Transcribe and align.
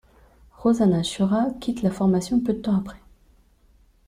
Rosanna 0.63 1.03
Schura 1.03 1.51
quitte 1.59 1.83
la 1.83 1.91
formation 1.91 2.39
peu 2.39 2.53
de 2.53 2.61
temps 2.63 2.75
après. 2.75 2.97